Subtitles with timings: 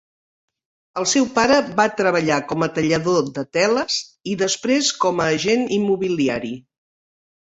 [0.99, 3.97] El seu pare va treballar com a tallador de teles
[4.31, 6.51] i després com a agent immobiliari.